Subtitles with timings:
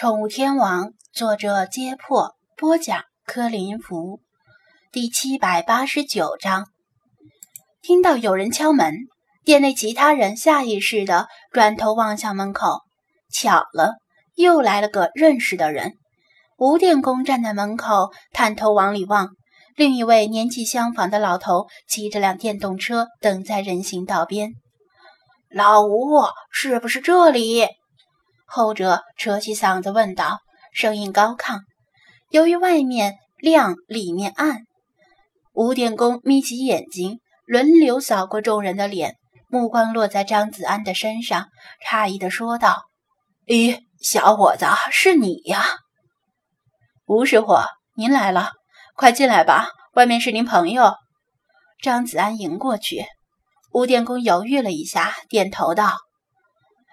[0.00, 4.22] 宠物天王，作者：揭破，播讲：柯林福，
[4.90, 6.68] 第七百八十九章。
[7.82, 8.94] 听到有人敲门，
[9.44, 12.78] 店内其他人下意识的转头望向门口。
[13.30, 13.96] 巧了，
[14.36, 15.92] 又来了个认识的人。
[16.56, 19.28] 吴电工站在门口，探头往里望。
[19.76, 24.54] 另一位年纪相仿的老头骑着辆电动车等在人行道边。
[25.50, 27.66] 老吴，是不是这里？
[28.52, 30.38] 后者扯起嗓子问道，
[30.72, 31.60] 声音高亢。
[32.30, 34.62] 由于外面亮，里面暗，
[35.52, 39.14] 吴电工眯起眼睛，轮流扫过众人的脸，
[39.48, 41.46] 目光落在张子安的身上，
[41.88, 42.82] 诧异地说道
[43.46, 45.64] ：“咦，小伙子，是你呀？
[47.06, 47.54] 吴师傅，
[47.94, 48.50] 您来了。”
[48.96, 50.92] 快进来吧，外面是您朋友。
[51.80, 53.06] 张子安迎过去，
[53.72, 55.94] 吴电工犹豫了一下，点头道：“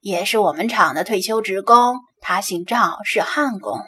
[0.00, 3.80] 也是我们厂的退休职工，他姓赵，是焊工。”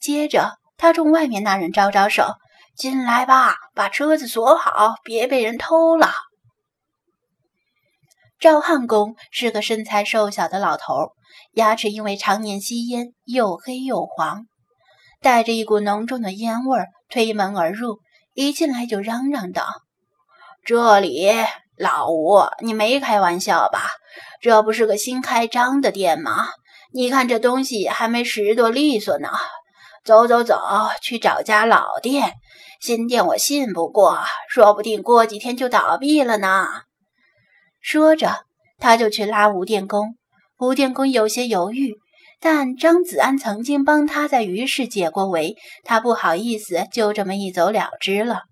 [0.00, 2.34] 接着，他冲外面那人招招手
[2.76, 6.12] ：“进来吧，把车子锁好，别被人偷了。”
[8.38, 11.12] 赵焊工是个身材瘦小的老头，
[11.52, 14.46] 牙齿因为常年吸烟又黑又黄。
[15.20, 17.98] 带着一股浓重的烟味儿，推门而入，
[18.34, 19.66] 一进来就嚷嚷道
[20.64, 21.28] ：“这里，
[21.78, 23.88] 老吴，你没开玩笑吧？
[24.40, 26.48] 这不是个新开张的店吗？
[26.92, 29.28] 你看这东西还没拾掇利索呢。
[30.04, 30.60] 走走走，
[31.02, 32.34] 去找家老店。
[32.80, 34.18] 新店我信不过，
[34.48, 36.66] 说不定过几天就倒闭了呢。”
[37.80, 38.44] 说着，
[38.78, 40.16] 他就去拉吴电工。
[40.58, 41.94] 吴电工有些犹豫。
[42.40, 48.42] 但张子安曾经帮他在于市解过围，他不好意思就这么一走了之了。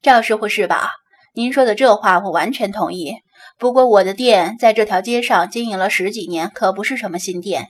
[0.00, 0.90] 赵师傅是吧？
[1.32, 3.16] 您说的这话我完全同意。
[3.58, 7.68] 不过我的店在这条街上经营了十几年，可不是什么新店。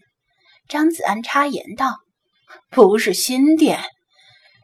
[0.68, 1.96] 张子安插言道
[2.70, 3.80] ：“不是新店。”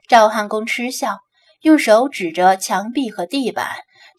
[0.09, 1.19] 赵汉公嗤笑，
[1.63, 3.69] 用手指着墙壁和地板：“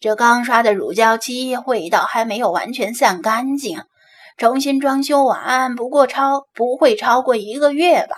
[0.00, 3.82] 这刚刷的乳胶漆味道还没有完全散干净。”
[4.36, 8.16] 重新装修完，不过超不会超过一个月吧？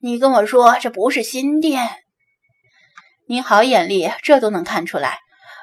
[0.00, 1.88] 你跟我说这不是新店？
[3.26, 5.18] 您好眼力，这都能看出来。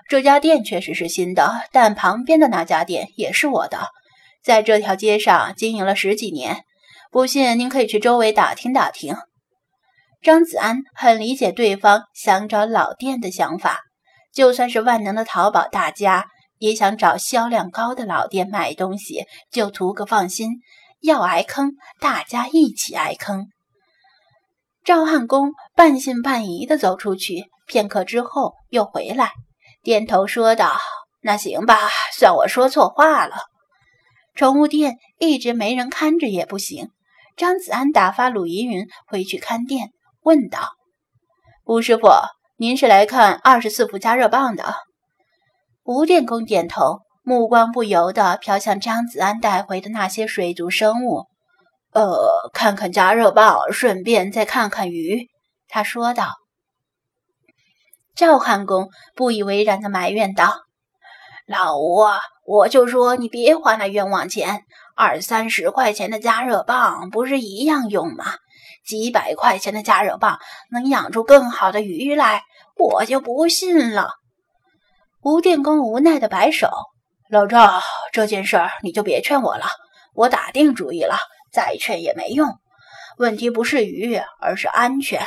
[0.08, 3.88] 这家店确实是新的，但旁边的那家店也是我的，
[4.44, 6.64] 在这条街上经营了十几年。
[7.12, 9.16] 不信，您可以去周围打听打听。
[10.22, 13.82] 张子安很理解对方想找老店的想法，
[14.34, 16.26] 就算是万能的淘宝大家。
[16.60, 20.54] 也想找销量高的老店买东西，就图个放心。
[21.02, 23.46] 要挨坑，大家一起挨坑。
[24.84, 29.34] 赵汉公半信半疑地走出去，片刻之后又回来，
[29.88, 30.78] 点头说道
[31.24, 31.80] ：“那行吧，
[32.12, 33.38] 算我说错话了。
[34.36, 36.90] 宠物店一直没人看着也不行。”
[37.38, 39.92] 张子安打发鲁依云回去看店，
[40.24, 40.72] 问道
[41.64, 42.10] ：“吴师傅，
[42.58, 44.76] 您是来看二十四伏加热棒的？”
[45.88, 51.28] 吴电工点头，目光不由得飘向张子安带回的那些水族生物。
[51.94, 55.30] 呃，看看加热棒，顺便再看看鱼。
[55.70, 56.28] 他说道。
[58.18, 60.64] 赵汉公不以为然的埋怨道
[61.46, 62.04] ：“老吴，
[62.48, 64.64] 我就说你别花那冤枉钱，
[64.96, 68.26] 二三十块钱的加热棒不是一样用吗？
[68.84, 70.40] 几百块钱的加热棒
[70.72, 72.42] 能养出更好的鱼来，
[72.76, 74.10] 我就不信了。”
[75.22, 76.72] 吴电工无奈的摆手
[77.30, 79.68] ：“老赵，这件事儿你就别劝我了，
[80.16, 81.20] 我打定主意了，
[81.54, 82.58] 再劝也没用。
[83.20, 85.22] 问题不是鱼，而是安全。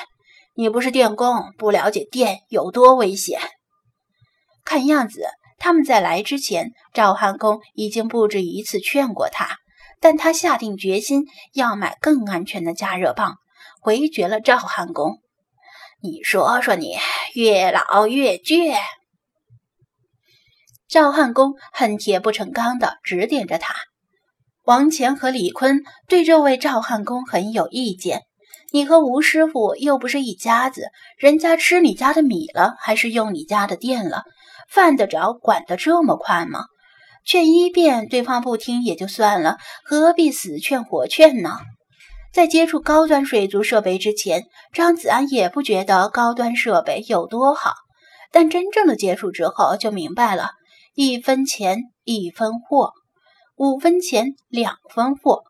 [0.54, 3.40] 你不是电工，不了解电有多危险。
[4.64, 5.22] 看样子，
[5.58, 9.56] 他们在来之前，赵汉公已经不止一次劝过他，
[10.00, 11.24] 但他下定决心
[11.54, 13.36] 要买更安全的加热棒，
[13.80, 15.18] 回绝了赵汉公。
[16.02, 16.96] 你说说你，
[17.34, 18.76] 越老越倔。”
[20.88, 23.74] 赵汉公恨铁不成钢的指点着他，
[24.64, 28.22] 王乾和李坤对这位赵汉公很有意见。
[28.72, 34.22] 你和吴师傅又不是一家子，人家吃你家的米了，还是用你家的电了，
[34.68, 36.66] 犯得着管得这么宽吗？
[37.24, 41.58] 劝一遍，对方不听也就算了，何必死劝活劝呢？
[42.32, 47.74] 在接触高端水族设备之前，张子安也不觉得高端设备有多好，
[48.30, 50.52] 但真正的接触之后，就明白了。
[50.94, 52.92] 一分钱一分货，
[53.56, 55.42] 五分钱两分货，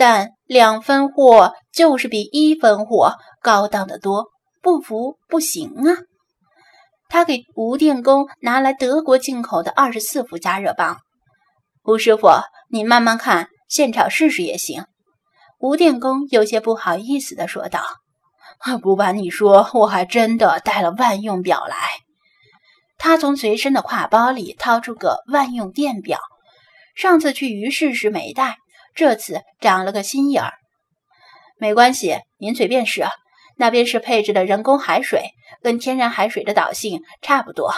[0.00, 4.28] 但两分货就是比一分货高档的多，
[4.62, 5.92] 不服不行啊！
[7.10, 10.96] 他给吴电工拿来德国进口的二十四伏加热棒，
[11.84, 12.30] 吴师傅，
[12.70, 14.86] 你慢慢看，现场试试也行。
[15.58, 17.82] 吴电工有些不好意思地说道
[18.80, 21.76] ：“不瞒你说，我还真的带了万用表来。”
[22.96, 26.18] 他从随身的挎包里掏出个万用电表，
[26.94, 28.56] 上次去鱼市时没带，
[28.94, 30.54] 这次长了个心眼儿。
[31.58, 33.04] 没关系，您随便试。
[33.56, 37.74] 那边是配置的人工海水，跟天然海水的导性差不多。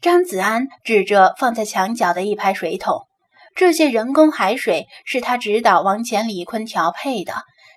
[0.00, 3.06] 张子安指着放在墙角的一排水桶，
[3.54, 7.34] 这些人工海水是他指导王乾、李坤调配的，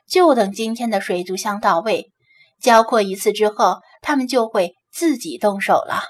[0.09, 2.11] 就等今天的水族箱到位，
[2.59, 6.01] 浇扩一次之后，他们就会自己动手了。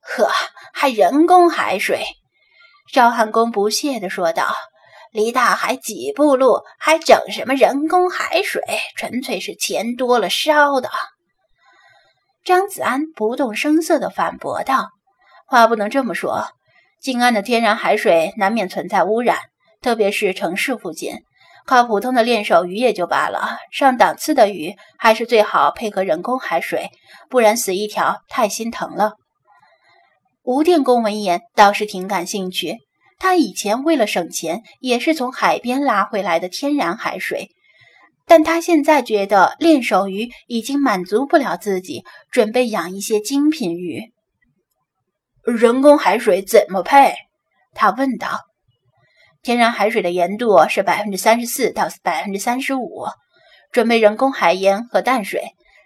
[0.00, 0.28] 呵，
[0.74, 2.04] 还人工海水？
[2.92, 4.54] 赵汉公不屑地说道。
[5.12, 8.60] 离大海几步路，还整什么人工海水？
[8.96, 10.90] 纯粹是钱多了烧的。
[12.42, 14.88] 张子安不动声色地反驳道
[15.46, 16.48] ：“话不能这么说，
[17.00, 19.38] 静安的天然海水难免存在污染，
[19.80, 21.18] 特别是城市附近，
[21.64, 26.90] 靠普通的练手鱼也就罢了，上档次的鱼还是最好配合人工海水，
[27.30, 29.12] 不然死一条太心疼了。”
[30.44, 32.76] 吴电工闻言倒是挺感兴趣。
[33.18, 37.48] 他以前为了省钱，也是从海边拉回来的天然海水，
[38.26, 44.12] 但他现在觉得练手鱼已经满足不了自己，准备养一些精品鱼。
[45.44, 47.14] 人工海水怎么配？
[47.72, 48.40] 他问道。
[49.42, 53.06] 天然海水的盐度是百分之三十四到百分之三十五，
[53.72, 55.42] 准备人工海盐和淡水，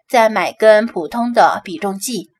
[0.08, 2.30] 再买根普通的比重计。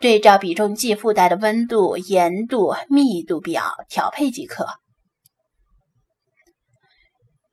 [0.00, 4.66] 对照比重计附带的温度、盐度、密度表调配即可。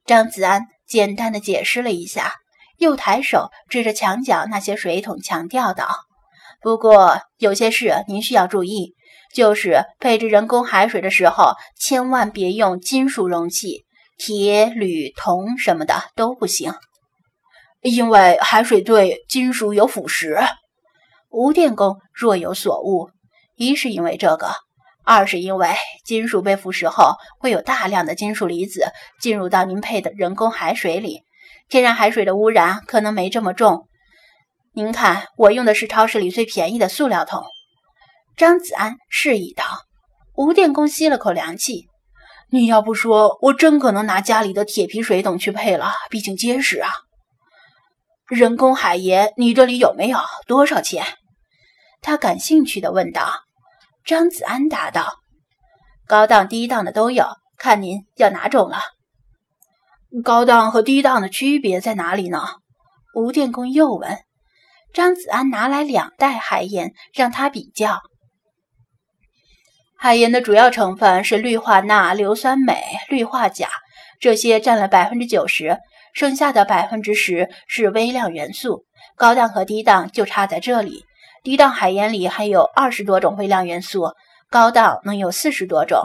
[0.05, 2.35] 张子安简单的解释了一下，
[2.77, 5.89] 又抬手指着墙角那些水桶，强调道
[6.63, 8.95] ：“不过有些事您需要注意，
[9.33, 13.83] 就是配置人工海水的时候，千万别用金属容器，
[14.17, 16.73] 铁、铝、铜什么的都不行，
[17.81, 20.47] 因为海水对金属有腐蚀。”
[21.37, 23.11] 吴电工若有所悟，
[23.55, 24.49] 一是因为这个，
[25.03, 25.69] 二是因为
[26.03, 28.87] 金属被腐蚀后会有大量的金属离子
[29.21, 31.21] 进入到您配的人工海水里，
[31.69, 33.87] 天然海水的污染可能没这么重。
[34.73, 37.43] 您看，我用的是超市里最便宜的塑料桶。
[38.35, 39.63] 张子安示意道。
[40.33, 41.85] 吴电工吸了口凉气
[42.49, 46.89] ：“你要不说，我真可能拿家里的铁皮水桶去配了，毕竟结实啊。”
[48.27, 50.17] 人工海盐，你这里有没有？
[50.47, 51.05] 多少钱？
[52.01, 53.31] 他感兴趣的问道。
[54.05, 55.19] 张子安答道
[56.07, 57.25] ：“高档、低档的都有，
[57.57, 58.79] 看您要哪种了。”
[60.23, 62.41] 高档和低档的区别在哪里呢？
[63.13, 64.17] 吴电工又问。
[64.93, 67.99] 张子安拿来两袋海盐，让他比较。
[69.97, 72.77] 海盐的主要成分是氯化钠、硫酸镁、
[73.09, 73.67] 氯化钾，
[74.19, 75.77] 这些占了百分之九十。
[76.13, 78.85] 剩下的百分之十是微量元素，
[79.15, 81.05] 高档和低档就差在这里。
[81.47, 84.11] 低档海盐里含有二十多种微量元素，
[84.49, 86.01] 高档能有四十多种。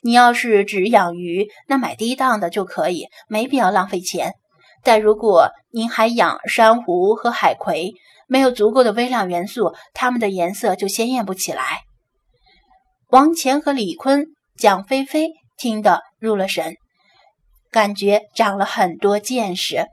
[0.00, 4.32] 你要是只养鱼，那买低档的就可以，没必要浪费钱。
[4.82, 7.92] 但如果您还养珊瑚和海葵，
[8.26, 11.82] 没有足够的微量元素，它们的颜色就鲜艳不起来。
[13.10, 14.24] 王乾和李坤、
[14.56, 15.28] 蒋菲菲
[15.58, 16.74] 听得入了神。
[17.70, 19.84] 感觉长了很多见识。